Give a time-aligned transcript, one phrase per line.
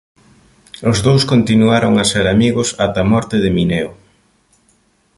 [0.91, 3.91] Os dous continuaron a ser amigos ata a morte de Mineo.